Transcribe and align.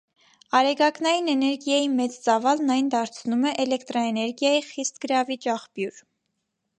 Արեգակնային 0.59 1.27
էներգիայի 1.33 1.89
մեծ 1.99 2.15
ծավալն 2.29 2.73
այն 2.77 2.89
դարձնում 2.95 3.45
է 3.49 3.51
էլեկտրաէներգիայի 3.65 4.65
խիստ 4.71 4.99
գրավիչ 5.05 5.41
աղբյուր։ 5.57 6.01